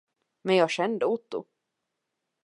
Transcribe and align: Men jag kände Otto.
Men 0.43 0.55
jag 0.55 0.69
kände 0.71 1.05
Otto. 1.05 1.45